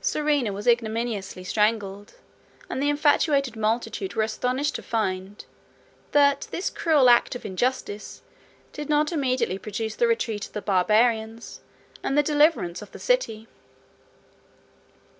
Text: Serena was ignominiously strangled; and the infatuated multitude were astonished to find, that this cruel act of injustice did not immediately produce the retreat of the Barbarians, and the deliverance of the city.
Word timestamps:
Serena 0.00 0.52
was 0.52 0.68
ignominiously 0.68 1.42
strangled; 1.42 2.14
and 2.68 2.80
the 2.80 2.88
infatuated 2.88 3.56
multitude 3.56 4.14
were 4.14 4.22
astonished 4.22 4.76
to 4.76 4.84
find, 4.84 5.44
that 6.12 6.46
this 6.52 6.70
cruel 6.70 7.10
act 7.10 7.34
of 7.34 7.44
injustice 7.44 8.22
did 8.72 8.88
not 8.88 9.10
immediately 9.10 9.58
produce 9.58 9.96
the 9.96 10.06
retreat 10.06 10.46
of 10.46 10.52
the 10.52 10.62
Barbarians, 10.62 11.60
and 12.04 12.16
the 12.16 12.22
deliverance 12.22 12.80
of 12.82 12.92
the 12.92 13.00
city. 13.00 13.48